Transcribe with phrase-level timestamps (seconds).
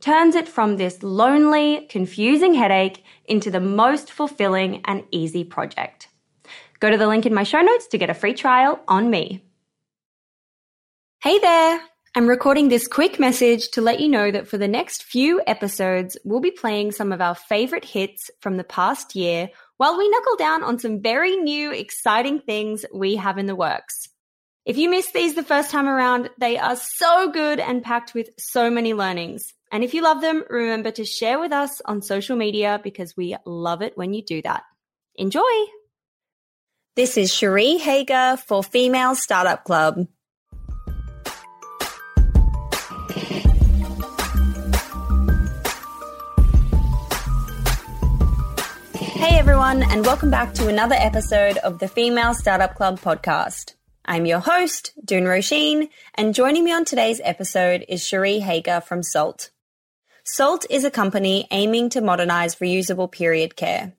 [0.00, 6.08] turns it from this lonely, confusing headache into the most fulfilling and easy project.
[6.80, 9.42] Go to the link in my show notes to get a free trial on me.
[11.22, 11.80] Hey there!
[12.14, 16.16] I'm recording this quick message to let you know that for the next few episodes,
[16.24, 20.36] we'll be playing some of our favorite hits from the past year while we knuckle
[20.36, 24.08] down on some very new, exciting things we have in the works.
[24.64, 28.30] If you missed these the first time around, they are so good and packed with
[28.38, 29.52] so many learnings.
[29.72, 33.36] And if you love them, remember to share with us on social media because we
[33.44, 34.62] love it when you do that.
[35.16, 35.42] Enjoy!
[36.94, 40.06] This is Cherie Hoeger for Female Startup Club.
[48.94, 53.74] Hey everyone, and welcome back to another episode of the Female Startup Club podcast.
[54.04, 59.00] I'm your host, Doone Roisin, and joining me on today's episode is Cherie Hoeger from
[59.00, 59.50] Saalt.
[60.28, 63.92] Saalt is a company aiming to modernize reusable period care.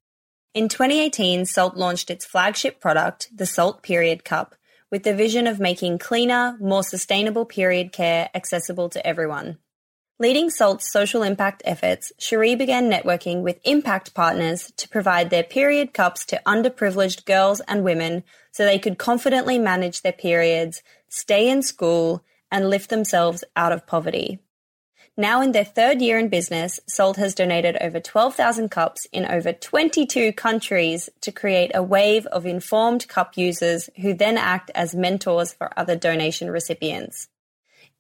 [0.54, 4.54] In 2018, Saalt launched its flagship product, the Saalt Period Cup,
[4.92, 9.58] with the vision of making cleaner, more sustainable period care accessible to everyone.
[10.20, 15.94] Leading Saalt's social impact efforts, Cherie began networking with impact partners to provide their period
[15.94, 21.62] cups to underprivileged girls and women so they could confidently manage their periods, stay in
[21.62, 22.22] school,
[22.52, 24.40] and lift themselves out of poverty.
[25.20, 29.52] Now in their third year in business, Saalt has donated over 12,000 cups in over
[29.52, 35.52] 22 countries to create a wave of informed cup users who then act as mentors
[35.52, 37.30] for other donation recipients.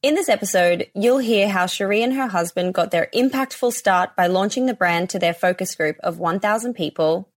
[0.03, 4.27] In this episode, you'll hear how Cherie and her husband got their impactful start by
[4.27, 7.29] launching the brand to their focus group of 1,000 people,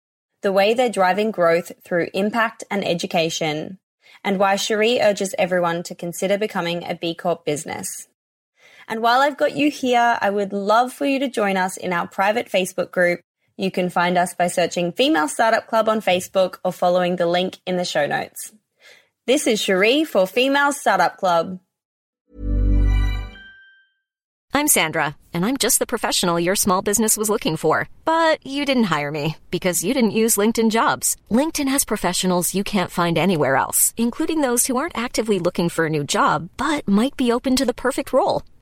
[0.42, 3.78] the way they're driving growth through impact and education,
[4.22, 8.09] and why Cherie urges everyone to consider becoming a B Corp business.
[8.90, 11.92] And while I've got you here, I would love for you to join us in
[11.92, 13.20] our private Facebook group.
[13.56, 17.58] You can find us by searching Female Startup Club on Facebook or following the link
[17.64, 18.52] in the show notes.
[19.28, 21.60] This is Cherie for Female Startup Club.
[24.52, 27.88] I'm Sandra, and I'm just the professional your small business was looking for.
[28.04, 31.16] But you didn't hire me because you didn't use LinkedIn jobs.
[31.30, 35.86] LinkedIn has professionals you can't find anywhere else, including those who aren't actively looking for
[35.86, 38.42] a new job but might be open to the perfect role,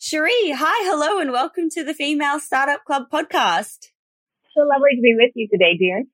[0.00, 3.88] Cherie, hi, hello, and welcome to the Female Startup Club podcast.
[4.54, 6.04] So lovely to be with you today, dear.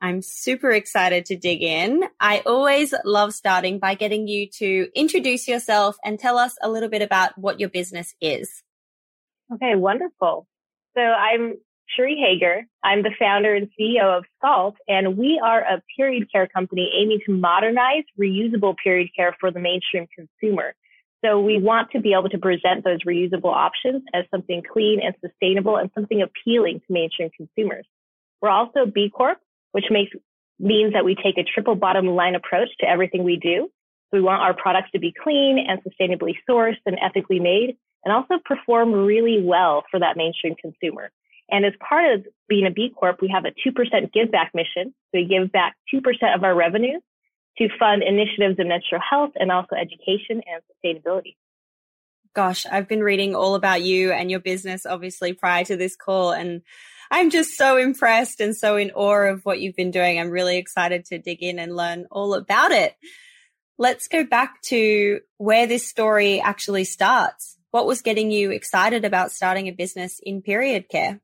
[0.00, 2.04] I'm super excited to dig in.
[2.18, 6.88] I always love starting by getting you to introduce yourself and tell us a little
[6.88, 8.62] bit about what your business is.
[9.52, 10.46] Okay, wonderful.
[10.96, 11.58] So I'm
[11.94, 12.62] Cherie Hoeger.
[12.82, 17.20] I'm the founder and CEO of Saalt, and we are a period care company aiming
[17.26, 20.74] to modernize reusable period care for the mainstream consumer.
[21.24, 25.14] So we want to be able to present those reusable options as something clean and
[25.20, 27.86] sustainable and something appealing to mainstream consumers.
[28.40, 29.38] We're also B Corp,
[29.72, 30.12] which makes
[30.60, 33.70] means that we take a triple bottom line approach to everything we do.
[34.10, 38.14] So We want our products to be clean and sustainably sourced and ethically made and
[38.14, 41.10] also perform really well for that mainstream consumer.
[41.50, 44.94] And as part of being a B Corp, we have a 2% give back mission.
[45.10, 46.02] So we give back 2%
[46.34, 47.00] of our revenue
[47.58, 51.36] to fund initiatives in menstrual health and also education and sustainability.
[52.34, 56.32] Gosh, I've been reading all about you and your business, obviously, prior to this call.
[56.32, 56.62] And
[57.10, 60.20] I'm just so impressed and so in awe of what you've been doing.
[60.20, 62.94] I'm really excited to dig in and learn all about it.
[63.78, 67.56] Let's go back to where this story actually starts.
[67.70, 71.20] What was getting you excited about starting a business in period care?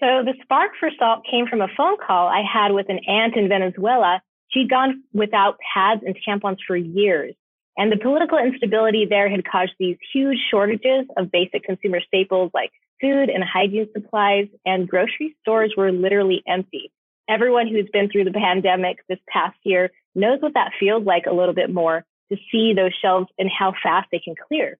[0.00, 3.36] So the spark for Saalt came from a phone call I had with an aunt
[3.36, 7.34] in Venezuela She'd gone without pads and tampons for years.
[7.76, 12.72] And the political instability there had caused these huge shortages of basic consumer staples like
[13.00, 16.90] food and hygiene supplies, and grocery stores were literally empty.
[17.28, 21.34] Everyone who's been through the pandemic this past year knows what that feels like a
[21.34, 24.78] little bit more to see those shelves and how fast they can clear.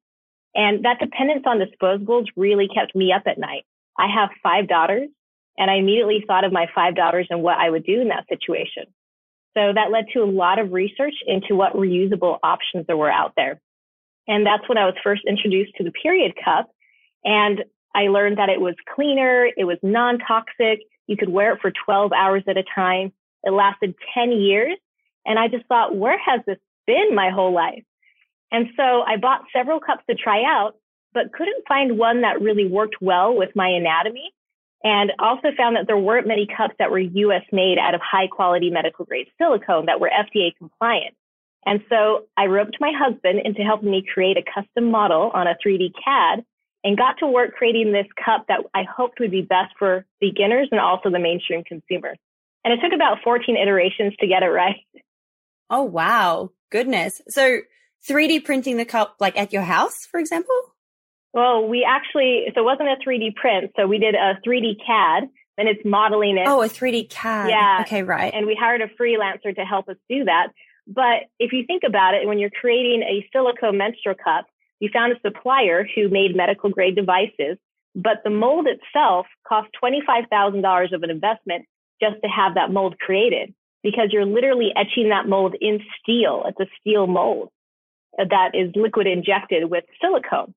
[0.55, 3.65] And that dependence on disposables really kept me up at night.
[3.99, 5.09] I have five daughters,
[5.57, 8.27] and I immediately thought of my five daughters and what I would do in that
[8.29, 8.85] situation.
[9.59, 13.33] So that led to a lot of research into what reusable options there were out
[13.37, 13.61] there.
[14.29, 16.71] And that's when I was first introduced to the period cup.
[17.25, 21.61] And I learned that it was cleaner, it was non toxic, you could wear it
[21.61, 23.13] for 12 hours at a time.
[23.43, 24.77] It lasted 10 years.
[25.27, 27.83] And I just thought, where has this been my whole life?
[28.53, 30.75] And so I bought several cups to try out,
[31.13, 34.31] but couldn't find one that really worked well with my anatomy
[34.85, 38.29] and also found that there weren't many cups that were US made out of high
[38.29, 41.15] quality medical grade silicone that were FDA compliant.
[41.67, 45.57] And so I roped my husband into helping me create a custom model on a
[45.65, 46.45] 3D CAD
[46.85, 50.69] and got to work creating this cup that I hoped would be best for beginners
[50.71, 52.15] and also the mainstream consumer.
[52.65, 54.77] And it took about 14 iterations to get it right.
[55.71, 56.51] Oh, wow.
[56.71, 57.21] Goodness.
[57.29, 57.61] So
[58.09, 60.55] 3D printing the cup like at your house, for example?
[61.33, 63.73] Well, we actually, so it wasn't a 3D print.
[63.77, 65.29] So we did a 3D CAD
[65.59, 66.47] and it's modeling it.
[66.47, 67.51] Oh, a 3D CAD.
[67.51, 67.83] Yeah.
[67.83, 68.33] Okay, right.
[68.33, 70.49] And we hired a freelancer to help us do that.
[70.87, 74.47] But if you think about it, when you're creating a silicone menstrual cup,
[74.81, 77.59] you found a supplier who made medical grade devices,
[77.95, 81.67] but the mold itself cost $25,000 of an investment
[82.01, 83.53] just to have that mold created
[83.83, 86.45] because you're literally etching that mold in steel.
[86.47, 87.51] It's a steel mold
[88.17, 90.55] that is liquid injected with silicone.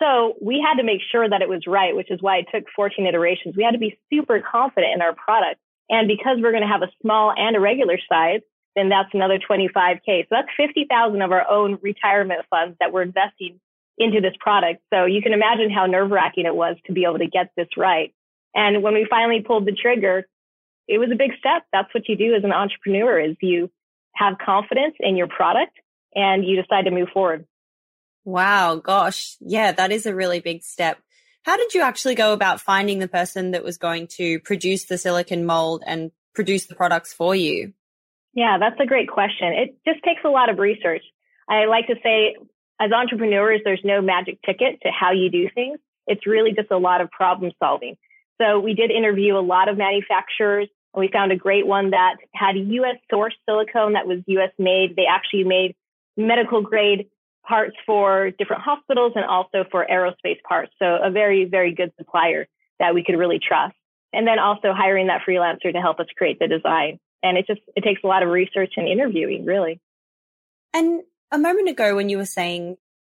[0.00, 2.64] So we had to make sure that it was right, which is why it took
[2.74, 3.54] 14 iterations.
[3.56, 5.60] We had to be super confident in our product.
[5.88, 8.40] And because we're going to have a small and a regular size,
[8.74, 10.22] then that's another 25K.
[10.22, 13.60] So that's 50,000 of our own retirement funds that we're investing
[13.98, 14.82] into this product.
[14.92, 17.68] So you can imagine how nerve wracking it was to be able to get this
[17.76, 18.12] right.
[18.54, 20.26] And when we finally pulled the trigger,
[20.88, 21.62] it was a big step.
[21.72, 23.70] That's what you do as an entrepreneur is you
[24.14, 25.78] have confidence in your product
[26.14, 27.46] and you decide to move forward.
[28.24, 29.36] Wow, gosh.
[29.40, 30.98] Yeah, that is a really big step.
[31.44, 34.96] How did you actually go about finding the person that was going to produce the
[34.96, 37.74] silicon mold and produce the products for you?
[38.32, 39.52] Yeah, that's a great question.
[39.52, 41.02] It just takes a lot of research.
[41.48, 42.36] I like to say,
[42.80, 45.78] as entrepreneurs, there's no magic ticket to how you do things.
[46.06, 47.96] It's really just a lot of problem solving.
[48.40, 52.16] So we did interview a lot of manufacturers and we found a great one that
[52.32, 54.96] had US sourced silicone that was US made.
[54.96, 55.76] They actually made
[56.16, 57.08] medical grade
[57.46, 60.72] parts for different hospitals and also for aerospace parts.
[60.78, 62.46] So a very, very good supplier
[62.78, 63.74] that we could really trust.
[64.12, 66.98] And then also hiring that freelancer to help us create the design.
[67.22, 69.80] And it just, it takes a lot of research and interviewing, really.
[70.72, 72.76] And a moment ago, when you were saying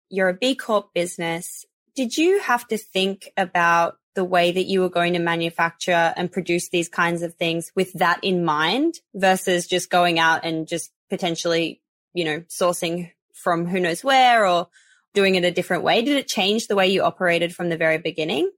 [0.09, 1.65] you're a B Corp business,
[1.95, 6.31] did you have to think about the way that you were going to manufacture and
[6.31, 10.91] produce these kinds of things with that in mind versus just going out and just
[11.09, 11.81] potentially,
[12.13, 14.67] you know, sourcing from who knows where or
[15.13, 16.01] doing it a different way?
[16.01, 18.51] Did it change the way you operated from the very beginning?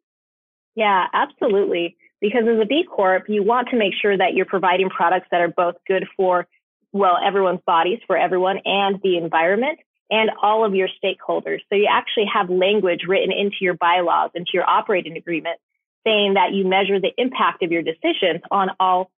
[0.75, 1.97] Yeah, absolutely.
[2.21, 5.41] Because as a B Corp, you want to make sure that you're providing products that
[5.41, 6.47] are both good for,
[6.91, 11.59] well, everyone's bodies, for everyone, and the environment, and all of your stakeholders.
[11.69, 15.59] So you actually have language written into your bylaws, into your operating agreement,
[16.05, 19.11] saying that you measure the impact of your decisions on all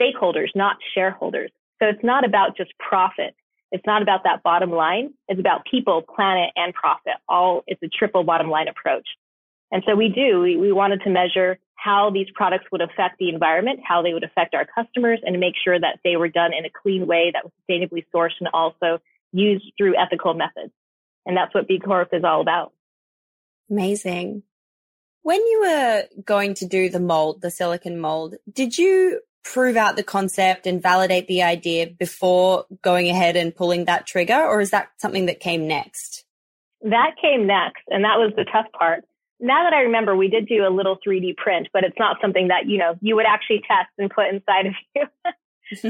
[0.00, 1.50] stakeholders, not shareholders.
[1.80, 3.34] So it's not about just profit.
[3.72, 5.14] It's not about that bottom line.
[5.28, 7.14] It's about people, planet, and profit.
[7.28, 9.06] All it's a triple bottom line approach.
[9.70, 13.28] And so we do, we, we wanted to measure how these products would affect the
[13.28, 16.64] environment, how they would affect our customers, and make sure that they were done in
[16.64, 18.98] a clean way that was sustainably sourced and also
[19.32, 20.72] used through ethical methods.
[21.24, 22.72] And that's what B Corp is all about.
[23.70, 24.42] Amazing.
[25.22, 29.96] When you were going to do the mold, the silicon mold, did you prove out
[29.96, 34.42] the concept and validate the idea before going ahead and pulling that trigger?
[34.44, 36.24] Or is that something that came next?
[36.82, 37.82] That came next.
[37.88, 39.04] And that was the tough part.
[39.38, 42.48] Now that I remember, we did do a little 3D print, but it's not something
[42.48, 45.02] that, you know, you would actually test and put inside of you.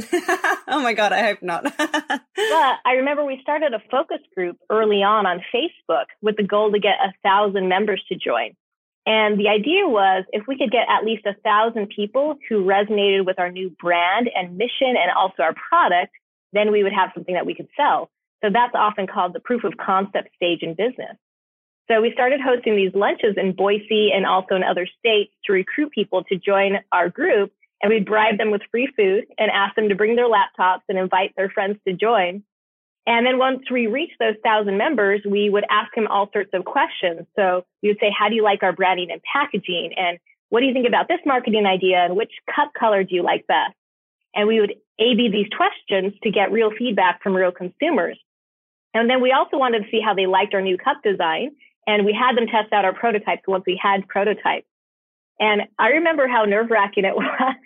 [0.69, 1.65] oh my God, I hope not.
[1.79, 6.71] but I remember we started a focus group early on on Facebook with the goal
[6.73, 8.55] to get a thousand members to join.
[9.07, 13.25] And the idea was if we could get at least a thousand people who resonated
[13.25, 16.13] with our new brand and mission and also our product,
[16.53, 18.11] then we would have something that we could sell.
[18.43, 21.17] So that's often called the proof of concept stage in business.
[21.91, 25.91] So we started hosting these lunches in Boise and also in other states to recruit
[25.93, 27.53] people to join our group
[27.83, 30.99] and we'd bribe them with free food and ask them to bring their laptops and
[30.99, 32.43] invite their friends to join.
[33.07, 36.65] And then once we reached those thousand members, we would ask them all sorts of
[36.65, 37.27] questions.
[37.35, 39.95] So we would say, how do you like our branding and packaging?
[39.97, 40.19] And
[40.51, 42.05] what do you think about this marketing idea?
[42.05, 43.75] And which cup color do you like best?
[44.35, 48.19] And we would A-B these questions to get real feedback from real consumers.
[48.93, 51.53] And then we also wanted to see how they liked our new cup design.
[51.87, 54.67] And we had them test out our prototypes once we had prototypes.
[55.39, 57.57] And I remember how nerve wracking it was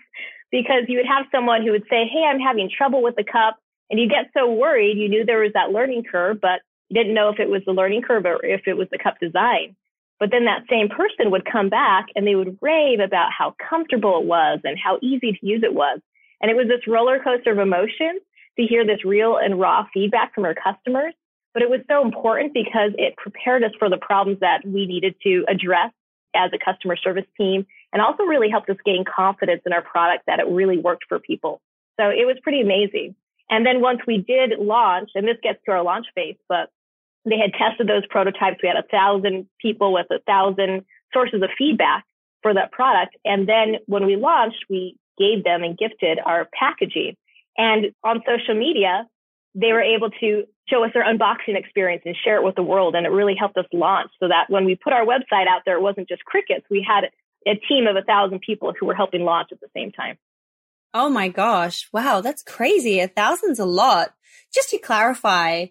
[0.52, 3.58] because you would have someone who would say, Hey, I'm having trouble with the cup.
[3.90, 4.98] And you get so worried.
[4.98, 7.72] You knew there was that learning curve, but you didn't know if it was the
[7.72, 9.76] learning curve or if it was the cup design.
[10.20, 14.18] But then that same person would come back and they would rave about how comfortable
[14.20, 16.00] it was and how easy to use it was.
[16.40, 18.20] And it was this roller coaster of emotions
[18.56, 21.14] to hear this real and raw feedback from our customers.
[21.52, 25.14] But it was so important because it prepared us for the problems that we needed
[25.22, 25.92] to address
[26.34, 30.24] as a customer service team and also really helped us gain confidence in our product
[30.26, 31.60] that it really worked for people.
[31.98, 33.14] So it was pretty amazing.
[33.50, 36.70] And then once we did launch, and this gets to our launch phase, but
[37.24, 38.58] they had tested those prototypes.
[38.62, 42.04] We had a thousand people with a thousand sources of feedback
[42.42, 43.16] for that product.
[43.24, 47.16] And then when we launched, we gave them and gifted our packaging.
[47.56, 49.06] And on social media,
[49.54, 52.94] they were able to show us their unboxing experience and share it with the world.
[52.94, 55.76] And it really helped us launch so that when we put our website out there,
[55.76, 56.66] it wasn't just crickets.
[56.70, 57.04] We had
[57.46, 60.18] a team of a thousand people who were helping launch at the same time.
[60.94, 61.88] Oh my gosh.
[61.92, 62.20] Wow.
[62.20, 63.00] That's crazy.
[63.00, 64.14] A thousand's a lot.
[64.54, 65.66] Just to clarify,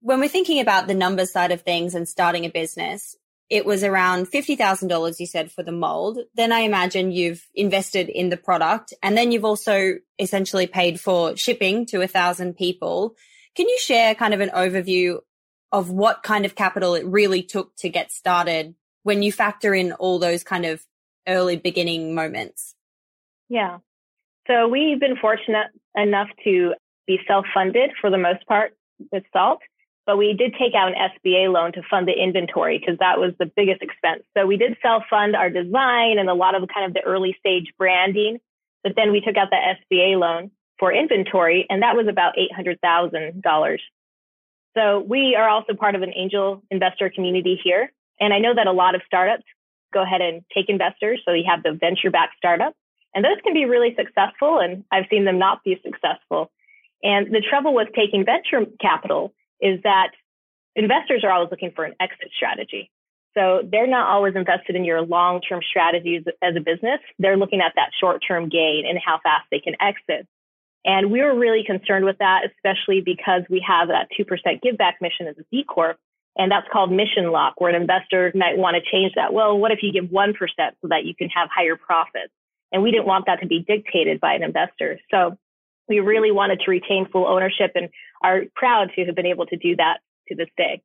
[0.00, 3.16] when we're thinking about the number side of things and starting a business,
[3.50, 6.20] it was around $50,000 you said for the mold.
[6.34, 11.36] Then I imagine you've invested in the product and then you've also essentially paid for
[11.36, 13.16] shipping to a thousand people.
[13.56, 15.18] Can you share kind of an overview
[15.72, 19.92] of what kind of capital it really took to get started when you factor in
[19.92, 20.86] all those kind of
[21.26, 22.74] early beginning moments?
[23.48, 23.78] Yeah.
[24.48, 26.74] So we've been fortunate enough to
[27.06, 28.74] be self-funded for the most part
[29.12, 29.58] with Saalt,
[30.06, 33.32] but we did take out an SBA loan to fund the inventory because that was
[33.38, 34.24] the biggest expense.
[34.36, 37.72] So we did self-fund our design and a lot of kind of the early stage
[37.78, 38.38] branding,
[38.82, 43.78] but then we took out the SBA loan for inventory, and that was about $800,000.
[44.76, 47.92] So we are also part of an angel investor community here.
[48.18, 49.44] And I know that a lot of startups
[49.92, 51.20] go ahead and take investors.
[51.24, 52.74] So you have the venture backed startup
[53.14, 54.58] and those can be really successful.
[54.58, 56.50] And I've seen them not be successful.
[57.02, 60.10] And the trouble with taking venture capital is that
[60.76, 62.90] investors are always looking for an exit strategy.
[63.34, 67.00] So they're not always invested in your long term strategies as a business.
[67.18, 70.26] They're looking at that short term gain and how fast they can exit.
[70.84, 74.96] And we were really concerned with that, especially because we have that 2% give back
[75.00, 75.98] mission as a B Corp.
[76.36, 79.32] And that's called mission lock, where an investor might want to change that.
[79.32, 82.32] Well, what if you give 1% so that you can have higher profits?
[82.72, 84.98] And we didn't want that to be dictated by an investor.
[85.10, 85.38] So
[85.88, 87.88] we really wanted to retain full ownership and
[88.22, 89.98] are proud to have been able to do that
[90.28, 90.82] to this day.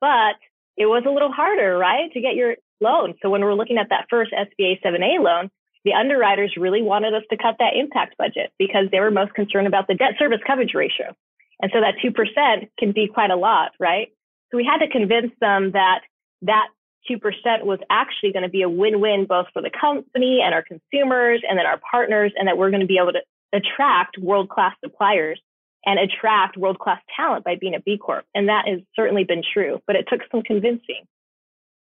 [0.00, 0.36] But
[0.76, 3.14] it was a little harder, right, to get your loan.
[3.22, 5.50] So when we're looking at that first SBA 7A loan,
[5.84, 9.66] the underwriters really wanted us to cut that impact budget because they were most concerned
[9.66, 11.14] about the debt service coverage ratio.
[11.60, 14.08] And so that 2% can be quite a lot, right?
[14.50, 16.00] So we had to convince them that
[16.42, 16.68] that
[17.10, 21.42] 2% was actually going to be a win-win both for the company and our consumers
[21.48, 25.40] and then our partners and that we're going to be able to attract world-class suppliers
[25.86, 28.24] and attract world-class talent by being a B Corp.
[28.34, 31.04] And that has certainly been true, but it took some convincing.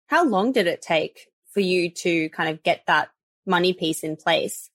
[0.07, 3.09] How long did it take for you to kind of get that
[3.45, 4.69] money piece in place?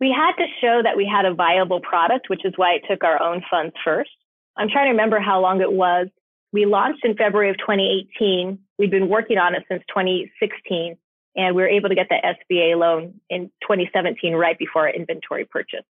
[0.00, 3.04] We had to show that we had a viable product, which is why it took
[3.04, 4.10] our own funds first.
[4.56, 6.08] I'm trying to remember how long it was.
[6.52, 8.58] We launched in February of 2018.
[8.78, 10.96] We'd been working on it since 2016,
[11.36, 15.44] and we were able to get the SBA loan in 2017, right before our inventory
[15.44, 15.84] purchase.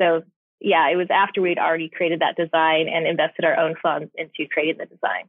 [0.00, 0.22] So
[0.60, 4.48] yeah, it was after we'd already created that design and invested our own funds into
[4.50, 5.28] creating the design.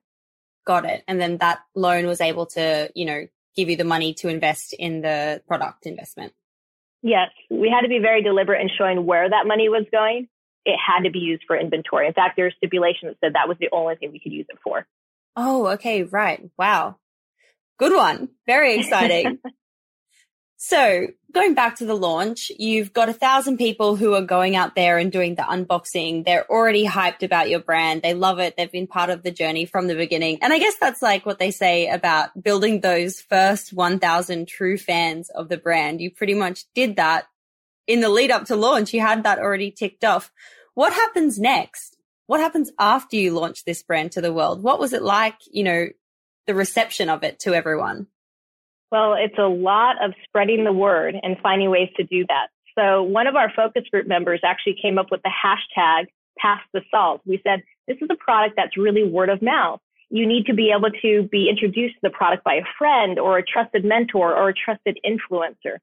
[0.65, 1.03] Got it.
[1.07, 4.73] And then that loan was able to, you know, give you the money to invest
[4.73, 6.33] in the product investment.
[7.01, 10.29] Yes, we had to be very deliberate in showing where that money was going.
[10.65, 12.07] It had to be used for inventory.
[12.07, 14.57] In fact, there's stipulation that said that was the only thing we could use it
[14.63, 14.87] for.
[15.35, 16.49] Oh, okay, right.
[16.57, 16.97] Wow.
[17.79, 18.29] Good one.
[18.45, 19.39] Very exciting.
[20.65, 24.75] So going back to the launch, you've got a thousand people who are going out
[24.75, 26.23] there and doing the unboxing.
[26.23, 28.01] They're already hyped about your brand.
[28.01, 28.55] They love it.
[28.55, 30.39] They've been part of the journey from the beginning.
[30.41, 35.29] And I guess that's like what they say about building those first 1000 true fans
[35.29, 35.99] of the brand.
[35.99, 37.25] You pretty much did that
[37.85, 38.93] in the lead up to launch.
[38.93, 40.31] You had that already ticked off.
[40.75, 41.92] What happens next?
[42.27, 44.63] What happens after you launch this brand to the world?
[44.63, 45.87] What was it like, you know,
[46.47, 48.07] the reception of it to everyone?
[48.91, 52.47] Well, it's a lot of spreading the word and finding ways to do that.
[52.77, 56.05] So one of our focus group members actually came up with the hashtag
[56.37, 57.21] pass the salt.
[57.25, 59.79] We said, this is a product that's really word of mouth.
[60.09, 63.37] You need to be able to be introduced to the product by a friend or
[63.37, 65.77] a trusted mentor or a trusted influencer.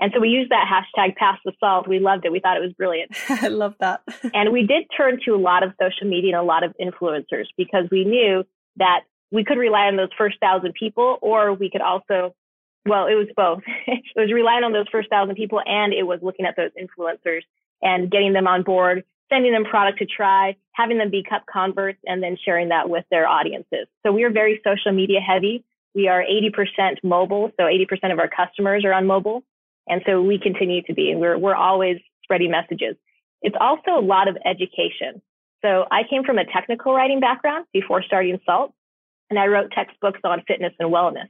[0.00, 1.88] And so we used that hashtag pass the salt.
[1.88, 2.32] We loved it.
[2.32, 3.12] We thought it was brilliant.
[3.28, 4.02] I love that.
[4.34, 7.46] and we did turn to a lot of social media and a lot of influencers
[7.56, 8.44] because we knew
[8.76, 12.34] that we could rely on those first thousand people or we could also
[12.88, 13.62] well, it was both.
[13.86, 17.40] it was relying on those first thousand people and it was looking at those influencers
[17.82, 21.98] and getting them on board, sending them product to try, having them be cup converts,
[22.06, 23.86] and then sharing that with their audiences.
[24.04, 25.64] So we are very social media heavy.
[25.94, 27.50] We are 80% mobile.
[27.58, 29.42] So 80% of our customers are on mobile.
[29.88, 32.96] And so we continue to be, and we're, we're always spreading messages.
[33.42, 35.22] It's also a lot of education.
[35.62, 38.72] So I came from a technical writing background before starting Saalt,
[39.30, 41.28] and I wrote textbooks on fitness and wellness.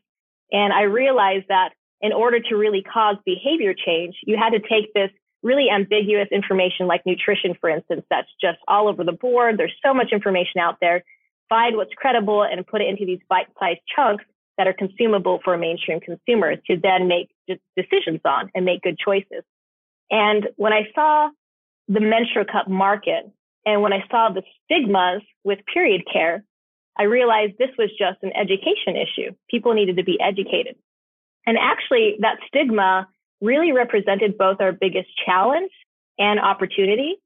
[0.53, 4.93] And I realized that in order to really cause behavior change, you had to take
[4.95, 5.11] this
[5.43, 9.59] really ambiguous information like nutrition, for instance, that's just all over the board.
[9.59, 11.05] There's so much information out there.
[11.49, 14.25] Find what's credible and put it into these bite-sized chunks
[14.59, 17.31] that are consumable for mainstream consumer to then make
[17.77, 19.43] decisions on and make good choices.
[20.11, 21.31] And when I saw
[21.89, 23.31] the menstrual cup market
[23.65, 26.45] and when I saw the stigmas with period care,
[26.99, 29.35] I realized this was just an education issue.
[29.51, 30.77] People needed to be educated.
[31.45, 33.09] And actually, that stigma
[33.41, 35.71] really represented both our biggest challenge
[36.19, 37.17] and opportunity,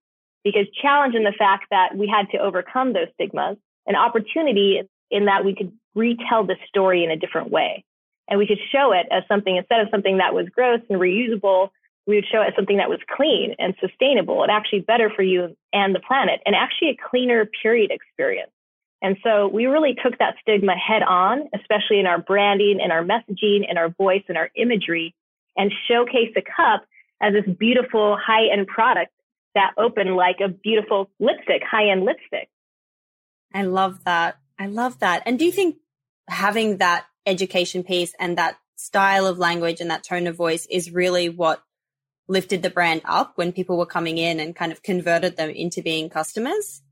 [0.43, 5.27] because challenge in the fact that we had to overcome those stigmas, and opportunity in
[5.27, 7.85] that we could retell the story in a different way.
[8.29, 11.70] And we could show it as something, instead of something that was gross and reusable,
[12.07, 15.22] we would show it as something that was clean and sustainable and actually better for
[15.22, 18.50] you and the planet and actually a cleaner period experience.
[19.03, 23.03] And so we really took that stigma head on, especially in our branding and our
[23.03, 25.14] messaging and our voice and our imagery
[25.57, 26.85] and showcase the cup
[27.20, 29.12] as this beautiful high end product
[29.55, 32.48] that opened like a beautiful lipstick, high end lipstick.
[33.55, 34.38] I love that.
[34.61, 35.23] I love that.
[35.25, 35.77] And do you think
[36.29, 40.92] having that education piece and that style of language and that tone of voice is
[40.92, 41.62] really what
[42.29, 45.83] lifted the brand up when people were coming in and kind of converted them into
[45.83, 46.83] being customers?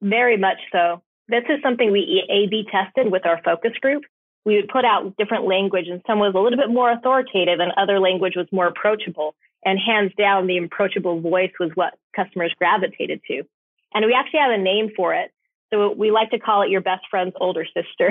[0.00, 1.02] Very much so.
[1.28, 4.04] This is something we A-B tested with our focus group.
[4.44, 7.72] We would put out different language and some was a little bit more authoritative and
[7.76, 9.34] other language was more approachable.
[9.64, 13.42] And hands down, the approachable voice was what customers gravitated to.
[13.94, 15.30] And we actually have a name for it.
[15.72, 18.10] So we like to call it your best friend's older sister.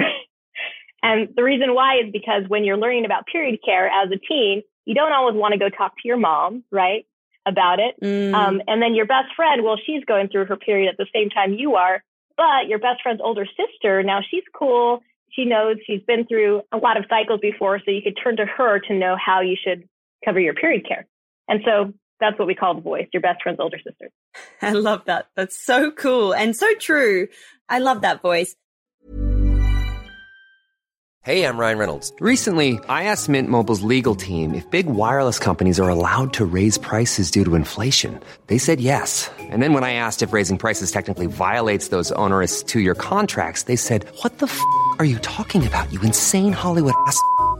[1.03, 4.63] and the reason why is because when you're learning about period care as a teen,
[4.85, 7.05] you don't always want to go talk to your mom, right?
[7.45, 7.95] About it.
[8.01, 8.33] Mm.
[8.33, 11.29] Um, and then your best friend, well, she's going through her period at the same
[11.29, 12.03] time you are.
[12.37, 15.01] But your best friend's older sister, now she's cool.
[15.29, 18.45] She knows she's been through a lot of cycles before, so you could turn to
[18.45, 19.87] her to know how you should
[20.25, 21.05] cover your period care.
[21.47, 24.09] And so that's what we call the voice, your best friend's older sister.
[24.61, 25.27] I love that.
[25.35, 27.27] That's so cool and so true.
[27.67, 28.55] I love that voice.
[31.23, 32.11] Hey, I'm Ryan Reynolds.
[32.19, 36.79] Recently, I asked Mint Mobile's legal team if big wireless companies are allowed to raise
[36.79, 38.19] prices due to inflation.
[38.47, 39.29] They said yes.
[39.39, 43.63] And then when I asked if raising prices technically violates those onerous two year contracts,
[43.63, 44.59] they said, What the f
[44.97, 47.21] are you talking about, you insane Hollywood ass?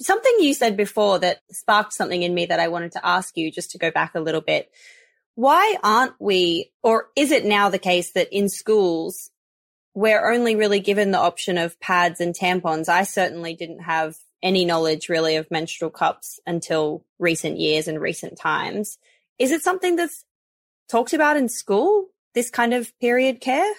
[0.00, 3.50] Something you said before that sparked something in me that I wanted to ask you
[3.50, 4.70] just to go back a little bit.
[5.34, 9.30] Why aren't we, or is it now the case that in schools,
[9.94, 12.88] we're only really given the option of pads and tampons?
[12.88, 18.38] I certainly didn't have any knowledge really of menstrual cups until recent years and recent
[18.38, 18.98] times.
[19.38, 20.24] Is it something that's
[20.88, 23.72] talked about in school, this kind of period care?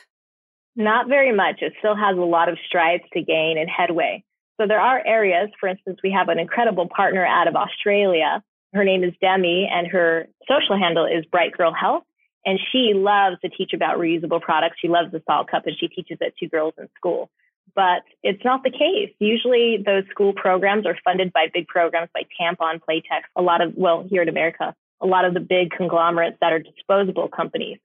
[0.75, 1.62] Not very much.
[1.62, 4.23] It still has a lot of strides to gain and headway.
[4.60, 8.43] So there are areas, for instance, we have an incredible partner out of Australia.
[8.74, 12.04] Her name is Demi and her social handle is Bright Girl Health.
[12.45, 14.78] And she loves to teach about reusable products.
[14.82, 17.30] She loves the Saalt cup and she teaches it to girls in school.
[17.74, 19.13] But it's not the case.
[19.19, 23.74] Usually those school programs are funded by big programs like Tampax, Playtex, a lot of,
[23.76, 27.78] well, here in America, a lot of the big conglomerates that are disposable companies.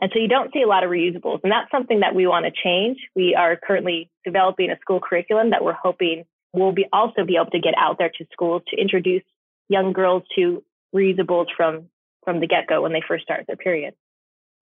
[0.00, 1.40] And so you don't see a lot of reusables.
[1.42, 2.98] And that's something that we want to change.
[3.14, 7.50] We are currently developing a school curriculum that we're hoping will be also be able
[7.50, 9.22] to get out there to schools to introduce
[9.68, 11.88] young girls to reusables from
[12.24, 13.94] from the get-go when they first start their period.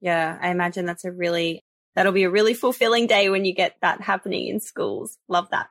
[0.00, 3.76] Yeah, I imagine that's a really that'll be a really fulfilling day when you get
[3.80, 5.18] that happening in schools.
[5.28, 5.68] Love that.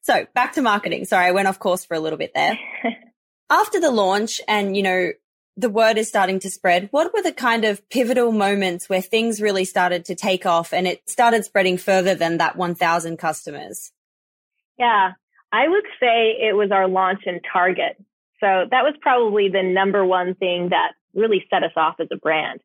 [0.00, 1.04] So, back to marketing.
[1.04, 2.58] Sorry, I went off course for a little bit there.
[3.50, 5.12] After the launch and, you know,
[5.56, 6.88] the word is starting to spread.
[6.90, 10.86] What were the kind of pivotal moments where things really started to take off and
[10.86, 13.92] it started spreading further than that 1000 customers?
[14.78, 15.12] Yeah,
[15.52, 17.96] I would say it was our launch in Target.
[18.40, 22.16] So that was probably the number one thing that really set us off as a
[22.16, 22.60] brand.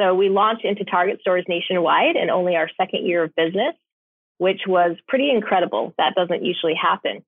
[0.00, 3.74] So we launched into Target stores nationwide in only our second year of business,
[4.38, 5.94] which was pretty incredible.
[5.98, 7.22] That doesn't usually happen.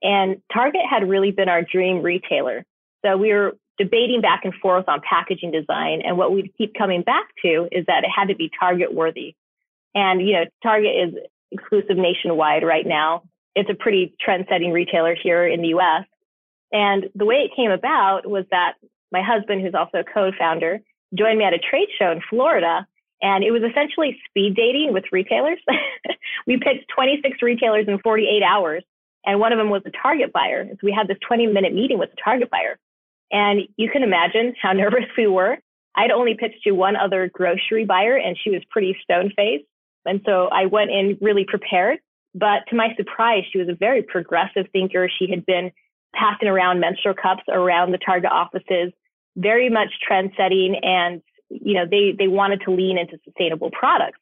[0.00, 2.64] And Target had really been our dream retailer.
[3.04, 6.02] So we were debating back and forth on packaging design.
[6.04, 9.34] And what we keep coming back to is that it had to be Target worthy.
[9.94, 11.14] And, you know, Target is
[11.50, 13.22] exclusive nationwide right now.
[13.54, 16.04] It's a pretty trend setting retailer here in the US.
[16.72, 18.74] And the way it came about was that
[19.12, 20.80] my husband, who's also a co-founder,
[21.16, 22.86] joined me at a trade show in Florida.
[23.22, 25.58] And it was essentially speed dating with retailers.
[26.46, 28.84] we picked 26 retailers in 48 hours
[29.24, 30.66] And one of them was a target buyer.
[30.68, 32.76] So we had this 20 minute meeting with the target buyer.
[33.34, 35.58] And you can imagine how nervous we were.
[35.96, 39.64] I'd only pitched to one other grocery buyer and she was pretty stone faced.
[40.06, 41.98] And so I went in really prepared.
[42.34, 45.08] But to my surprise, she was a very progressive thinker.
[45.08, 45.70] She had been
[46.14, 48.92] passing around menstrual cups around the Target offices,
[49.36, 50.76] very much trend setting.
[50.82, 54.18] And, you know, they, they wanted to lean into sustainable products.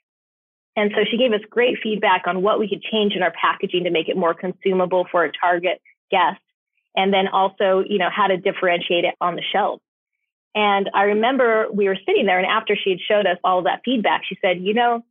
[0.76, 3.84] And so she gave us great feedback on what we could change in our packaging
[3.84, 6.40] to make it more consumable for a target guest.
[6.94, 9.80] And then also, you know, how to differentiate it on the shelf.
[10.54, 13.80] And I remember we were sitting there and after she had showed us all that
[13.84, 15.02] feedback, she said, you know,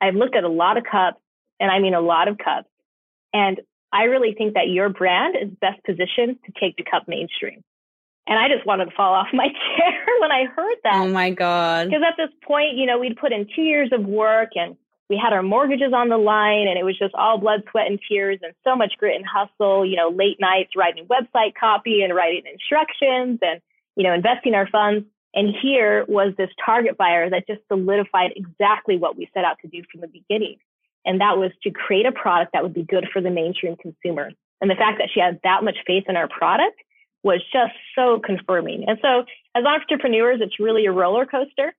[0.00, 1.20] I've looked at a lot of cups
[1.60, 2.68] and I mean a lot of cups.
[3.32, 3.60] And
[3.92, 7.62] I really think that your brand is best positioned to take the cup mainstream.
[8.26, 9.46] And I just wanted to fall off my
[9.76, 10.94] chair when I heard that.
[10.94, 11.88] Oh my God.
[11.88, 14.76] Because at this point, you know, we'd put in two years of work and
[15.08, 18.00] we had our mortgages on the line and it was just all blood, sweat, and
[18.08, 22.14] tears and so much grit and hustle, you know, late nights writing website copy and
[22.14, 23.60] writing instructions and,
[23.94, 25.06] you know, investing our funds.
[25.34, 29.68] And here was this target buyer that just solidified exactly what we set out to
[29.68, 30.56] do from the beginning.
[31.04, 34.30] And that was to create a product that would be good for the mainstream consumer.
[34.60, 36.80] And the fact that she had that much faith in our product
[37.22, 38.84] was just so confirming.
[38.88, 41.74] And so as entrepreneurs, it's really a roller coaster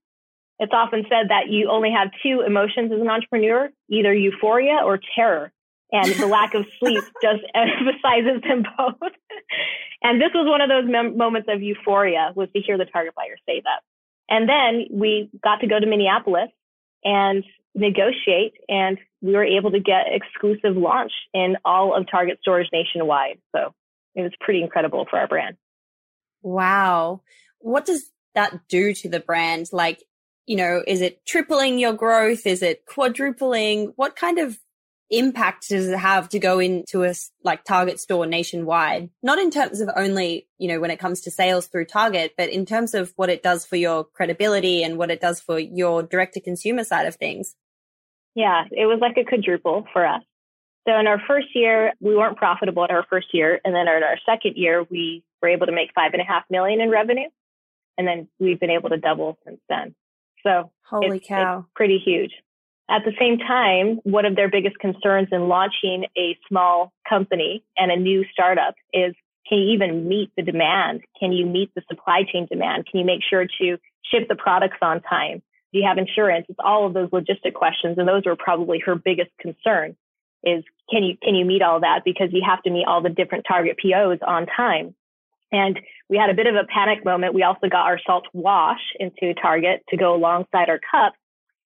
[0.60, 5.00] it's often said that you only have two emotions as an entrepreneur, either euphoria or
[5.16, 5.52] terror.
[5.92, 9.12] And the lack of sleep just emphasizes them both.
[10.02, 13.16] and this was one of those mem- moments of euphoria was to hear the target
[13.16, 13.82] buyer say that.
[14.30, 16.50] And then we got to go to Minneapolis
[17.04, 22.70] and negotiate and we were able to get exclusive launch in all of Target stores
[22.72, 23.40] nationwide.
[23.56, 23.74] So
[24.16, 25.58] it was pretty incredible for our brand.
[26.42, 27.22] Wow.
[27.60, 29.70] What does that do to the brand?
[29.72, 30.04] Like
[30.48, 32.48] you know, is it tripling your growth?
[32.48, 33.94] Is it quadrupling?
[33.98, 34.58] What kind of
[35.10, 39.10] impact does it have to go into a like Target store nationwide?
[39.22, 42.50] Not in terms of only, you know, when it comes to sales through Target, but
[42.50, 46.02] in terms of what it does for your credibility and what it does for your
[46.02, 47.56] direct to consumer side of things.
[48.34, 50.22] Yeah, it was like a quadruple for us.
[50.88, 53.60] So in our first year, we weren't profitable in our first year.
[53.66, 56.44] And then in our second year, we were able to make five and a half
[56.50, 57.28] million in revenue.
[57.98, 59.96] And then we've been able to double since then.
[60.48, 62.32] So holy it's, cow, it's pretty huge.
[62.90, 67.92] At the same time, one of their biggest concerns in launching a small company and
[67.92, 69.14] a new startup is
[69.48, 71.02] can you even meet the demand?
[71.20, 72.86] Can you meet the supply chain demand?
[72.90, 75.42] Can you make sure to ship the products on time?
[75.72, 76.46] Do you have insurance?
[76.50, 77.98] It's all of those logistic questions.
[77.98, 79.96] And those were probably her biggest concern
[80.44, 82.02] is can you, can you meet all that?
[82.06, 84.96] Because you have to meet all the different target POs on time.
[85.52, 85.80] And
[86.10, 87.34] we had a bit of a panic moment.
[87.34, 91.14] We also got our Saalt wash into Target to go alongside our cup.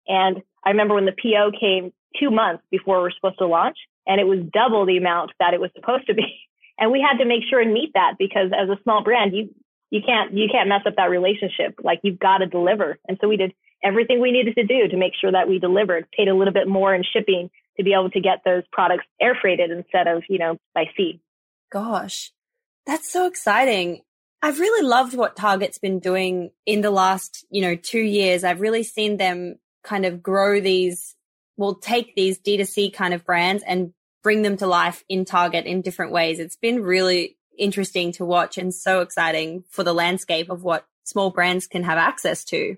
[0.09, 3.77] And I remember when the PO came two months before we were supposed to launch,
[4.07, 6.23] and it was double the amount that it was supposed to be.
[6.83, 9.55] And we had to make sure and meet that because as a small brand, you
[9.91, 11.75] you can't you can't mess up that relationship.
[11.83, 12.99] Like you've got to deliver.
[13.07, 13.53] And so we did
[13.85, 16.67] everything we needed to do to make sure that we delivered, paid a little bit
[16.67, 20.39] more in shipping to be able to get those products air freighted instead of, you
[20.39, 21.21] know, by sea.
[21.71, 22.33] Gosh.
[22.87, 24.01] That's so exciting.
[24.43, 28.43] I've really loved what Target's been doing in the last, you know, two years.
[28.43, 31.15] I've really seen them kind of grow these,
[31.57, 35.83] well, take these D2C kind of brands and bring them to life in Target in
[35.83, 36.39] different ways.
[36.39, 41.31] It's been really interesting to watch and so exciting for the landscape of what small
[41.31, 42.77] brands can have access to.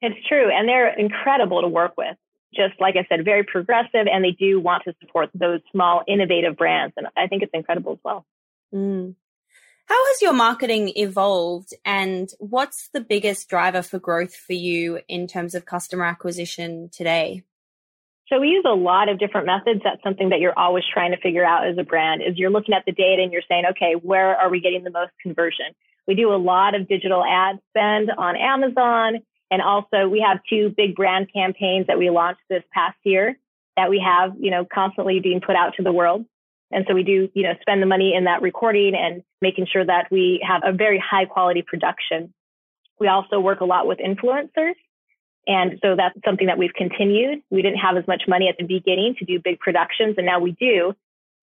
[0.00, 0.50] It's true.
[0.50, 2.16] And they're incredible to work with.
[2.54, 6.56] Just like I said, very progressive and they do want to support those small innovative
[6.56, 6.94] brands.
[6.96, 8.24] And I think it's incredible as well.
[8.74, 9.14] Mm.
[9.88, 15.26] How has your marketing evolved and what's the biggest driver for growth for you in
[15.26, 17.42] terms of customer acquisition today?
[18.28, 19.80] So we use a lot of different methods.
[19.82, 22.74] That's something that you're always trying to figure out as a brand is you're looking
[22.74, 25.74] at the data and you're saying, okay, where are we getting the most conversion?
[26.06, 29.22] We do a lot of digital ad spend on Amazon.
[29.50, 33.38] And also we have two big brand campaigns that we launched this past year
[33.78, 36.26] that we have, you know, constantly being put out to the world.
[36.70, 39.84] And so we do, you know, spend the money in that recording and making sure
[39.84, 42.34] that we have a very high quality production.
[43.00, 44.74] We also work a lot with influencers.
[45.46, 47.40] And so that's something that we've continued.
[47.50, 50.40] We didn't have as much money at the beginning to do big productions and now
[50.40, 50.94] we do.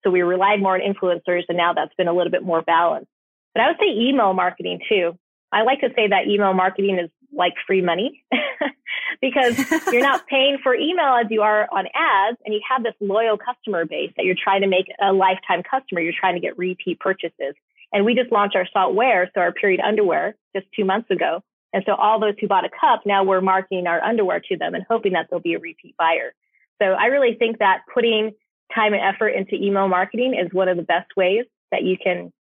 [0.04, 3.10] So we relied more on influencers and now that's been a little bit more balanced.
[3.52, 5.18] But I would say email marketing too.
[5.50, 8.24] I like to say that email marketing is like free money
[9.20, 9.58] because
[9.92, 13.36] you're not paying for email as you are on ads and you have this loyal
[13.38, 16.00] customer base that you're trying to make a lifetime customer.
[16.00, 17.54] You're trying to get repeat purchases.
[17.92, 21.42] And we just launched our Saalt wear, so our period underwear just two months ago.
[21.72, 24.74] And so all those who bought a cup, now we're marketing our underwear to them
[24.74, 26.32] and hoping that they'll be a repeat buyer.
[26.80, 28.32] So I really think that putting
[28.74, 32.32] time and effort into email marketing is one of the best ways that you can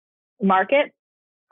[0.43, 0.93] market.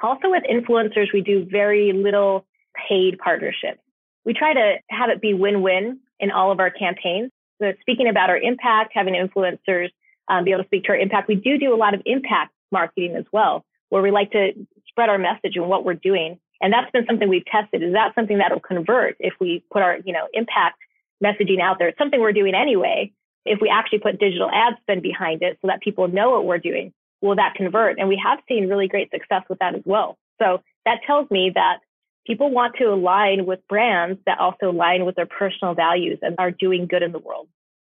[0.02, 2.46] Also with influencers, we do very little
[2.88, 3.80] paid partnerships.
[4.24, 7.30] We try to have it be win-win in all of our campaigns.
[7.60, 9.88] So speaking about our impact, having influencers
[10.28, 12.52] um, be able to speak to our impact, we do do a lot of impact
[12.70, 14.52] marketing as well, where we like to
[14.88, 16.38] spread our message and what we're doing.
[16.60, 17.82] And that's been something we've tested.
[17.82, 20.78] Is that something that'll convert if we put our, you know, impact
[21.22, 21.88] messaging out there?
[21.88, 23.12] It's something we're doing anyway.
[23.44, 26.58] If we actually put digital ad spend behind it so that people know what we're
[26.58, 27.98] doing, will that convert?
[27.98, 30.16] And we have seen really great success with that as well.
[30.40, 31.78] So that tells me that
[32.26, 36.50] people want to align with brands that also align with their personal values and are
[36.50, 37.48] doing good in the world.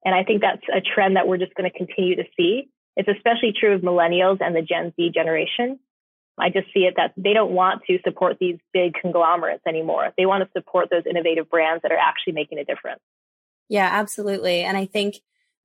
[0.04, 2.68] And I think that's a trend that we're just going to continue to see.
[2.96, 5.78] It's especially true of millennials and the Gen Z generation.
[6.38, 10.12] I just see it that they don't want to support these big conglomerates anymore.
[10.18, 13.00] They want to support those innovative brands that are actually making a difference.
[13.68, 14.62] Yeah, absolutely.
[14.62, 15.16] And I think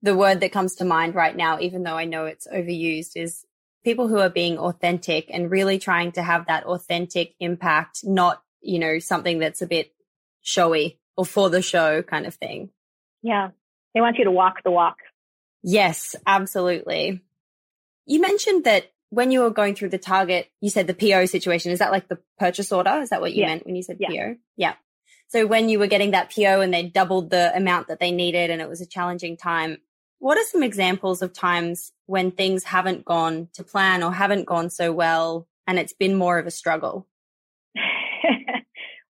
[0.02, 3.46] the word that comes to mind right now, even though I know it's overused, is
[3.84, 8.80] people who are being authentic and really trying to have that authentic impact, not, you
[8.80, 9.94] know, something that's a bit
[10.42, 12.70] showy or for the show kind of thing.
[13.22, 13.50] Yeah.
[13.94, 14.98] They want you to walk the walk.
[15.64, 17.22] Yes, absolutely.
[18.06, 21.72] You mentioned that when you were going through the target, you said the PO situation.
[21.72, 23.02] Is that like the purchase order?
[23.02, 23.48] Is that what you yeah.
[23.48, 24.10] meant when you said yeah.
[24.10, 24.36] PO?
[24.56, 24.76] Yeah.
[25.28, 28.50] So when you were getting that PO and they doubled the amount that they needed
[28.50, 29.78] and it was a challenging time,
[30.20, 34.70] what are some examples of times when things haven't gone to plan or haven't gone
[34.70, 37.08] so well and it's been more of a struggle?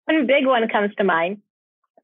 [0.08, 1.42] One big one comes to mind.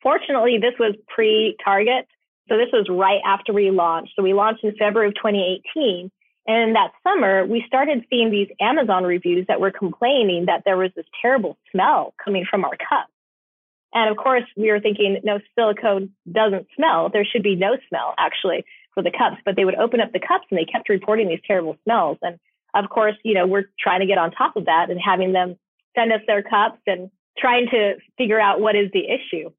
[0.01, 2.07] Fortunately, this was pre Target.
[2.49, 4.13] So this was right after we launched.
[4.15, 6.11] So we launched in February of 2018.
[6.45, 10.91] And that summer, we started seeing these Amazon reviews that were complaining that there was
[10.93, 13.13] this terrible smell coming from our cups.
[13.93, 17.09] And of course, we were thinking, no, silicone doesn't smell.
[17.09, 20.19] There should be no smell, actually for the cups, but they would open up the
[20.19, 22.17] cups and they kept reporting these terrible smells.
[22.21, 22.39] And
[22.73, 25.57] of course, you know, we're trying to get on top of that and having them
[25.95, 29.51] send us their cups and trying to figure out what is the issue.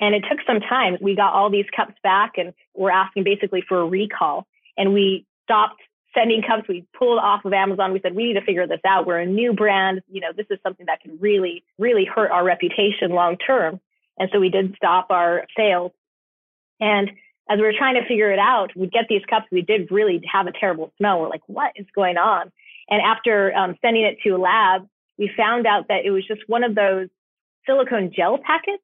[0.00, 0.98] And it took some time.
[1.00, 4.46] We got all these cups back and we're asking basically for a recall.
[4.76, 5.80] And we stopped
[6.14, 6.68] sending cups.
[6.68, 7.92] We pulled off of Amazon.
[7.92, 9.06] We said, we need to figure this out.
[9.06, 10.02] We're a new brand.
[10.08, 13.80] You know, this is something that can really, really hurt our reputation long term.
[14.18, 15.92] And so we did stop our sales.
[16.80, 17.10] And
[17.48, 19.46] as we were trying to figure it out, we'd get these cups.
[19.50, 21.20] We did really have a terrible smell.
[21.20, 22.50] We're like, what is going on?
[22.88, 26.42] And after um, sending it to a lab, we found out that it was just
[26.46, 27.08] one of those
[27.66, 28.82] silicone gel packets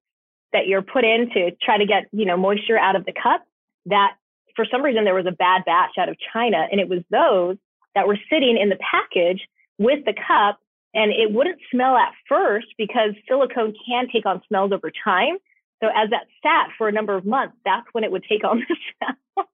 [0.52, 3.44] that you're put in to try to get, you know, moisture out of the cup
[3.86, 4.16] that
[4.56, 7.56] for some reason there was a bad batch out of China and it was those
[7.94, 9.40] that were sitting in the package
[9.78, 10.58] with the cup
[10.94, 15.38] and it wouldn't smell at first because silicone can take on smells over time.
[15.82, 18.58] So as that sat for a number of months, that's when it would take on
[18.68, 19.46] the smell.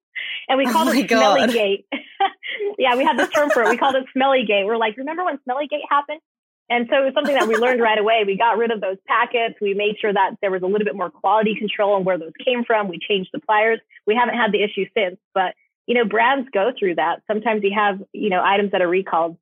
[0.49, 1.87] and we oh called oh it smelly gate.
[2.79, 3.69] yeah, we had this term for it.
[3.69, 4.65] We called it smelly gate.
[4.65, 6.21] We're like, remember when smelly gate happened?
[6.69, 8.25] And so it was something that we learned right away.
[8.27, 9.55] We got rid of those packets.
[9.61, 12.33] We made sure that there was a little bit more quality control on where those
[12.45, 12.89] came from.
[12.89, 13.79] We changed suppliers.
[14.07, 15.55] We haven't had the issue since, but
[15.87, 17.23] you know, brands go through that.
[17.29, 19.37] Sometimes you have, you know, items that are recalled.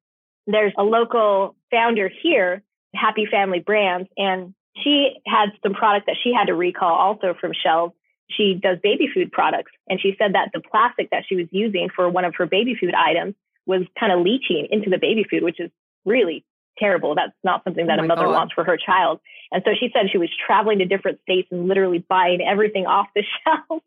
[0.46, 2.62] There's a local founder here,
[2.94, 7.52] Happy Family Brands, and she had some products that she had to recall also from
[7.54, 7.94] shelves.
[8.28, 9.72] She does baby food products.
[9.88, 12.76] And she said that the plastic that she was using for one of her baby
[12.78, 13.34] food items
[13.66, 15.70] was kind of leaching into the baby food, which is
[16.04, 16.44] really
[16.78, 17.14] terrible.
[17.14, 18.32] That's not something that oh a mother God.
[18.32, 19.20] wants for her child.
[19.52, 23.06] And so she said she was traveling to different states and literally buying everything off
[23.14, 23.82] the shelf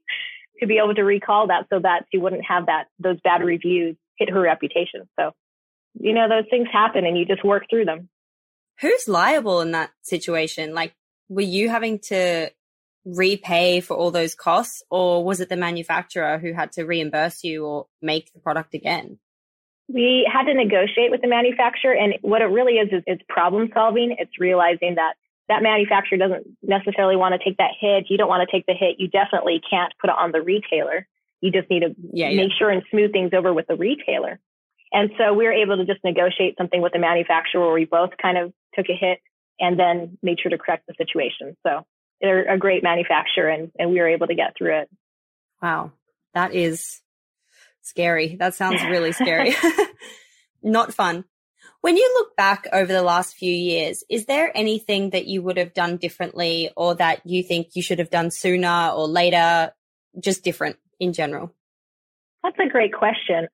[0.60, 3.96] to be able to recall that so that she wouldn't have that, those bad reviews
[4.18, 5.08] hit her reputation.
[5.20, 5.32] So,
[6.00, 8.10] you know, those things happen and you just work through them
[8.80, 10.74] who's liable in that situation?
[10.74, 10.94] Like,
[11.30, 12.50] were you having to
[13.06, 17.66] repay for all those costs or was it the manufacturer who had to reimburse you
[17.66, 19.20] or make the product again?
[19.88, 23.70] We had to negotiate with the manufacturer and what it really is, is it's problem
[23.74, 24.16] solving.
[24.20, 25.14] It's realizing that
[25.48, 28.06] that manufacturer doesn't necessarily want to take that hit.
[28.10, 29.00] You don't want to take the hit.
[29.00, 31.08] You definitely can't put it on the retailer.
[31.40, 32.58] You just need to yeah, make yeah.
[32.58, 34.40] sure and smooth things over with the retailer.
[34.92, 38.12] And so we were able to just negotiate something with the manufacturer where we both
[38.22, 39.20] kind of took a hit
[39.60, 41.56] and then made sure to correct the situation.
[41.66, 41.86] So
[42.22, 44.90] they're a great manufacturer and, and we were able to get through it.
[45.62, 45.92] Wow.
[46.34, 47.02] That is
[47.88, 48.36] scary.
[48.36, 49.56] That sounds really scary.
[50.64, 51.26] Not fun.
[51.82, 55.58] When you look back over the last few years, is there anything that you would
[55.58, 59.72] have done differently or that you think you should have done sooner or later,
[60.20, 61.54] just different in general?
[62.44, 63.48] That's a great question.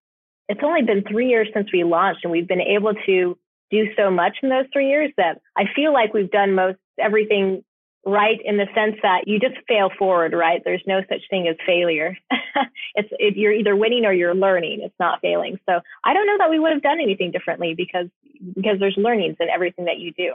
[0.50, 3.38] It's only been three years since we launched and we've been able to
[3.72, 7.64] do so much in those three years that I feel like we've done most everything
[8.06, 10.62] right in the sense that you just fail forward, right?
[10.64, 12.18] There's no such thing as failure.
[12.96, 14.82] it's it, you're either winning or you're learning.
[14.82, 15.58] It's not failing.
[15.68, 18.08] So I don't know that we would have done anything differently because
[18.56, 20.34] because there's learnings in everything that you do.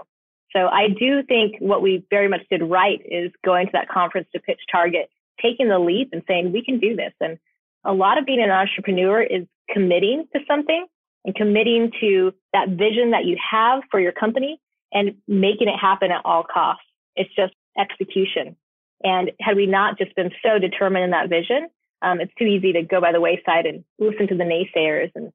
[0.57, 4.29] So I do think what we very much did right is going to that conference
[4.35, 5.11] to pitch Target,
[5.43, 7.13] taking the leap and saying we can do this.
[7.21, 7.39] And
[7.85, 10.87] a lot of being an entrepreneur is committing to something
[11.25, 14.59] and committing to that vision that you have for your company
[14.93, 16.83] and making it happen at all costs.
[17.19, 18.57] It's just execution.
[19.03, 21.69] And had we not just been so determined in that vision,
[22.03, 25.33] um, it's too easy to go by the wayside and listen to the naysayers and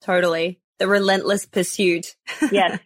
[0.00, 2.16] totally the relentless pursuit.
[2.52, 2.78] yes.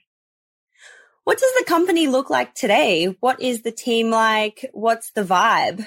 [1.25, 3.17] What does the company look like today?
[3.21, 4.69] What is the team like?
[4.73, 5.87] What's the vibe?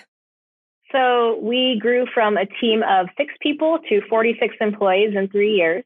[0.91, 5.83] So we grew from a team of six people to 46 employees in three years.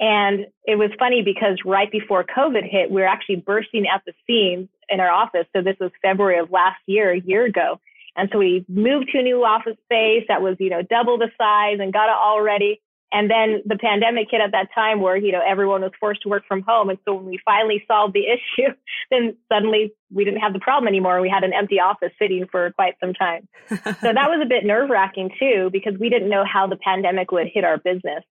[0.00, 4.12] And it was funny because right before COVID hit, we were actually bursting at the
[4.26, 5.46] seams in our office.
[5.54, 7.80] So this was February of last year, a year ago.
[8.16, 11.30] And so we moved to a new office space that was, you know, double the
[11.38, 12.80] size and got it all ready.
[13.10, 16.28] And then the pandemic hit at that time where, you know, everyone was forced to
[16.28, 16.90] work from home.
[16.90, 18.74] And so when we finally solved the issue,
[19.10, 21.20] then suddenly we didn't have the problem anymore.
[21.20, 23.48] We had an empty office sitting for quite some time.
[23.68, 23.76] so
[24.12, 27.46] that was a bit nerve wracking too, because we didn't know how the pandemic would
[27.52, 28.24] hit our business.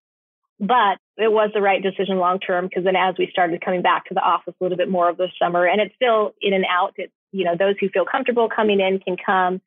[0.60, 4.06] But it was the right decision long term because then as we started coming back
[4.06, 6.66] to the office a little bit more of the summer and it's still in and
[6.70, 9.62] out, it's, you know, those who feel comfortable coming in can come.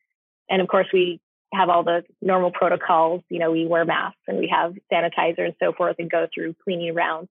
[0.48, 1.20] And of course, we
[1.52, 3.22] have all the normal protocols.
[3.28, 6.56] You know, we wear masks and we have sanitizer and so forth and go through
[6.64, 7.28] cleaning rounds.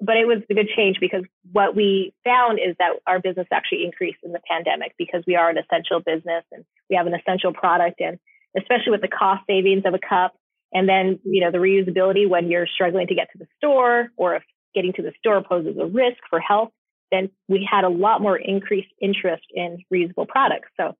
[0.00, 3.84] But it was a good change because what we found is that our business actually
[3.84, 7.52] increased in the pandemic because we are an essential business and we have an essential
[7.52, 8.00] product.
[8.00, 8.18] And
[8.56, 10.34] especially with the cost savings of a cup,
[10.72, 14.36] and then, you know, the reusability when you're struggling to get to the store or
[14.36, 14.42] if
[14.74, 16.70] getting to the store poses a risk for health,
[17.10, 20.68] then we had a lot more increased interest in reusable products.
[20.78, 20.94] So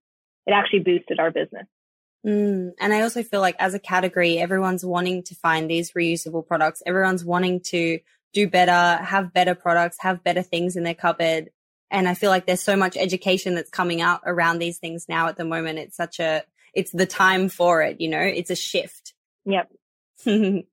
[0.47, 1.67] it actually boosted our business.
[2.27, 6.47] Mm, and I also feel like as a category, everyone's wanting to find these reusable
[6.47, 6.83] products.
[6.87, 8.01] Everyone's wanting to
[8.33, 11.51] do better, have better products, have better things in their cupboard.
[11.91, 15.29] And I feel like there's so much education that's coming out around these things now
[15.29, 15.79] at the moment.
[15.79, 16.43] It's such a,
[16.75, 19.15] it's the time for it, you know, it's a shift.
[19.47, 19.71] Yep.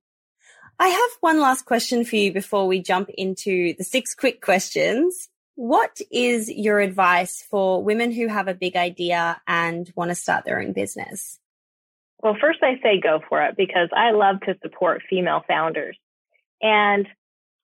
[0.78, 5.28] I have one last question for you before we jump into the six quick questions.
[5.54, 10.44] What is your advice for women who have a big idea and want to start
[10.44, 11.38] their own business?
[12.20, 15.96] Well, first I say go for it because I love to support female founders.
[16.60, 17.06] And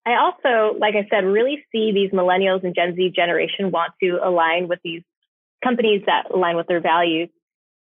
[0.06, 4.18] I also, like I said, really see these millennials and Gen Z generation want to
[4.22, 5.02] align with these
[5.64, 7.28] companies that align with their values.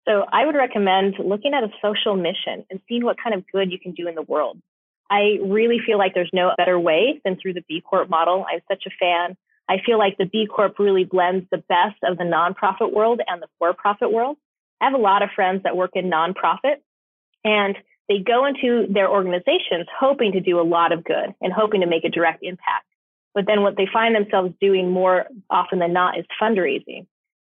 [0.07, 3.71] So I would recommend looking at a social mission and seeing what kind of good
[3.71, 4.61] you can do in the world.
[5.09, 8.45] I really feel like there's no better way than through the B Corp model.
[8.49, 9.35] I'm such a fan.
[9.67, 13.41] I feel like the B Corp really blends the best of the nonprofit world and
[13.41, 14.37] the for profit world.
[14.79, 16.77] I have a lot of friends that work in nonprofit
[17.43, 17.75] and
[18.07, 21.87] they go into their organizations hoping to do a lot of good and hoping to
[21.87, 22.85] make a direct impact.
[23.33, 27.07] But then what they find themselves doing more often than not is fundraising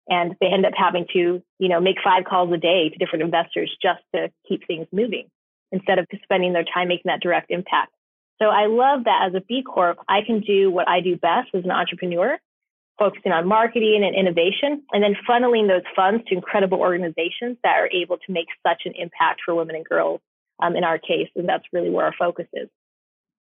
[0.09, 3.23] and they end up having to, you know, make five calls a day to different
[3.23, 5.27] investors just to keep things moving
[5.71, 7.91] instead of spending their time making that direct impact.
[8.41, 11.49] So I love that as a B Corp, I can do what I do best
[11.53, 12.37] as an entrepreneur,
[12.97, 17.89] focusing on marketing and innovation, and then funneling those funds to incredible organizations that are
[17.91, 20.21] able to make such an impact for women and girls
[20.61, 21.29] um, in our case.
[21.35, 22.69] And that's really where our focus is.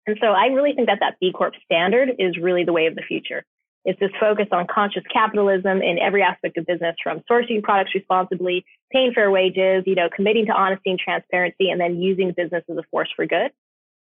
[0.06, 2.94] And so I really think that that B Corp standard is really the way of
[2.94, 3.44] the future.
[3.84, 8.64] It's this focus on conscious capitalism in every aspect of business from sourcing products responsibly,
[8.92, 12.76] paying fair wages, you know, committing to honesty and transparency, and then using business as
[12.76, 13.50] a force for good.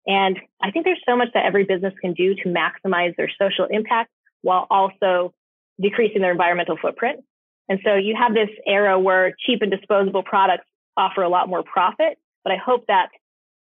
[0.05, 3.65] And I think there's so much that every business can do to maximize their social
[3.69, 4.11] impact
[4.41, 5.33] while also
[5.79, 7.23] decreasing their environmental footprint.
[7.69, 10.65] And so you have this era where cheap and disposable products
[10.97, 13.09] offer a lot more profit, but I hope that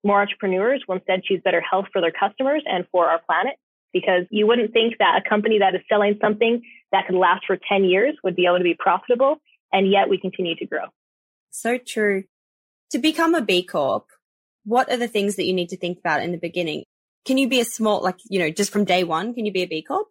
[0.02, 3.54] more entrepreneurs will instead choose better health for their customers and for our planet
[3.92, 6.62] because you wouldn't think that a company that is selling something
[6.92, 9.36] that could last for 10 years would be able to be profitable.
[9.72, 10.84] And yet we continue to grow.
[11.50, 12.24] So true.
[12.90, 14.06] To become a B Corp,
[14.64, 16.84] what are the things that you need to think about in the beginning?
[17.24, 19.62] Can you be a small, like, you know, just from day one, can you be
[19.62, 20.08] a B Corp?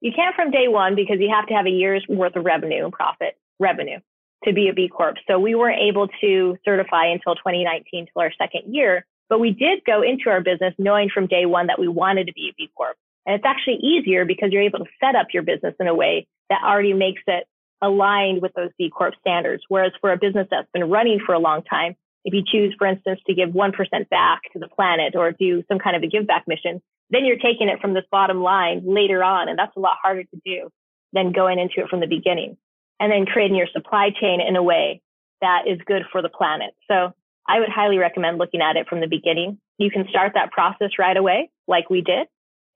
[0.00, 2.84] You can't from day one because you have to have a year's worth of revenue,
[2.84, 3.98] and profit, revenue
[4.44, 5.16] to be a B Corp.
[5.26, 9.06] So we weren't able to certify until 2019, till our second year.
[9.28, 12.32] But we did go into our business knowing from day one that we wanted to
[12.32, 12.96] be a B Corp.
[13.26, 16.26] And it's actually easier because you're able to set up your business in a way
[16.48, 17.44] that already makes it
[17.82, 19.64] aligned with those B Corp standards.
[19.68, 22.86] Whereas for a business that's been running for a long time, if you choose, for
[22.86, 26.26] instance, to give 1% back to the planet or do some kind of a give
[26.26, 29.48] back mission, then you're taking it from this bottom line later on.
[29.48, 30.70] And that's a lot harder to do
[31.12, 32.56] than going into it from the beginning.
[33.00, 35.00] and then creating your supply chain in a way
[35.40, 36.74] that is good for the planet.
[36.88, 37.12] So
[37.46, 39.58] I would highly recommend looking at it from the beginning.
[39.78, 42.26] You can start that process right away, like we did.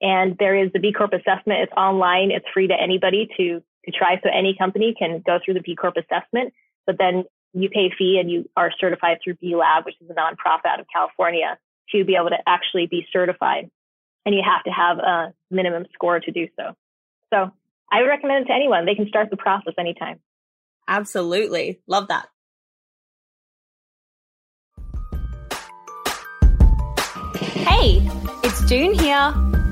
[0.01, 1.61] And there is the B Corp assessment.
[1.61, 2.31] It's online.
[2.31, 4.19] It's free to anybody to, to try.
[4.23, 6.55] So any company can go through the B Corp assessment,
[6.87, 10.09] but then you pay a fee and you are certified through B Lab, which is
[10.09, 11.59] a nonprofit out of California
[11.93, 13.71] to be able to actually be certified.
[14.25, 16.75] And you have to have a minimum score to do so.
[17.33, 17.51] So
[17.91, 18.87] I would recommend it to anyone.
[18.87, 20.21] They can start the process anytime.
[20.87, 21.81] Absolutely.
[21.87, 22.29] Love that.
[27.67, 28.09] Hey,
[28.43, 29.60] it's June here.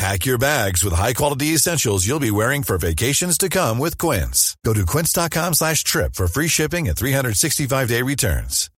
[0.00, 4.56] Pack your bags with high-quality essentials you'll be wearing for vacations to come with Quince.
[4.64, 8.70] Go to quince.com slash trip for free shipping and 365-day returns.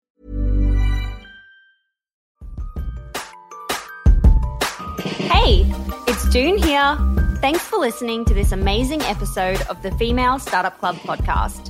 [5.29, 5.63] Hey,
[6.07, 6.97] it's June here.
[7.35, 11.69] Thanks for listening to this amazing episode of the Female Startup Club podcast.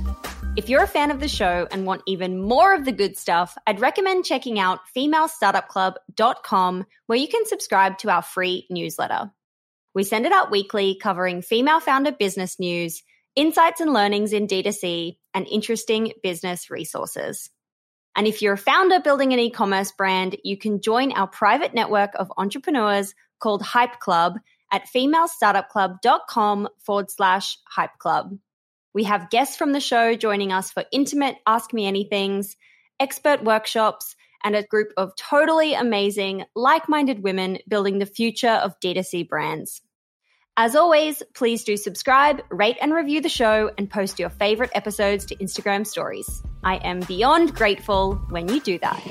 [0.56, 3.58] If you're a fan of the show and want even more of the good stuff,
[3.66, 9.30] I'd recommend checking out femalestartupclub.com where you can subscribe to our free newsletter.
[9.94, 13.02] We send it out weekly covering female founder business news,
[13.36, 17.50] insights and learnings in D2C, and interesting business resources.
[18.14, 22.10] And if you're a founder building an e-commerce brand, you can join our private network
[22.14, 24.38] of entrepreneurs called Hype Club
[24.70, 28.38] at femalestartupclub.com forward slash hype club.
[28.94, 32.56] We have guests from the show joining us for intimate Ask Me Anythings,
[33.00, 34.14] expert workshops,
[34.44, 39.82] and a group of totally amazing, like minded women building the future of D2C brands.
[40.56, 45.24] As always, please do subscribe, rate and review the show, and post your favorite episodes
[45.26, 46.42] to Instagram stories.
[46.62, 49.02] I am beyond grateful when you do that.